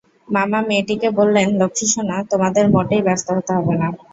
মামা 0.27 0.59
মেয়েটিকে 0.67 1.07
বললেন, 1.19 1.47
লক্ষ্মী 1.61 1.87
সোনা, 1.93 2.17
তোমাদের 2.31 2.65
মোটেই 2.73 3.05
ব্যস্ত 3.07 3.27
হতে 3.37 3.51
হবে 3.57 3.73
না। 3.75 3.87